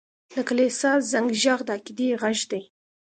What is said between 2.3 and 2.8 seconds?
دی.